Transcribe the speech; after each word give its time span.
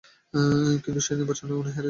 কিন্তু 0.83 0.99
সেই 1.01 1.15
নির্বাচনে 1.17 1.53
উনি 1.53 1.61
হেরে 1.61 1.69
যান। 1.69 1.79